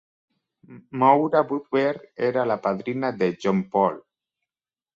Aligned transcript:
Moura 1.03 1.43
Budberg 1.51 2.09
era 2.29 2.47
la 2.55 2.59
padrina 2.65 3.13
de 3.21 3.31
John 3.45 3.63
Paul. 3.77 4.05